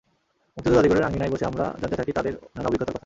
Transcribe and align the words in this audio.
মুক্তিযুদ্ধ 0.57 0.77
জাদুঘরের 0.77 1.07
আঙিনায় 1.07 1.31
বসে 1.33 1.45
আমরা 1.45 1.65
জানতে 1.81 1.95
থাকি 1.95 2.11
তাঁদের 2.11 2.33
নানা 2.55 2.67
অভিজ্ঞতার 2.69 2.87
কথা। 2.87 2.99